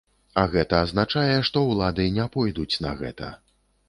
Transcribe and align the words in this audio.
А 0.43 0.43
гэта 0.53 0.77
азначае, 0.85 1.35
што 1.49 1.63
ўлады 1.71 2.05
не 2.15 2.25
пойдуць 2.37 2.79
на 2.87 2.95
гэта. 3.03 3.29